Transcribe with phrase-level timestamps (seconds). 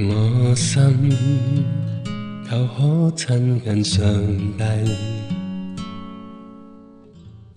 [0.00, 0.80] 我心
[2.48, 4.06] 求可亲近上
[4.56, 4.62] 帝，